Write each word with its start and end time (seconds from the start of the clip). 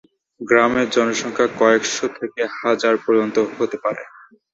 গ্রামের 0.41 0.87
জনসংখ্যা 0.89 1.47
কয়েকশো 1.59 2.05
থেকে 2.17 2.41
হাজার 2.59 2.93
পর্যন্ত 3.03 3.37
হতে 3.51 3.77
পারে। 3.83 4.03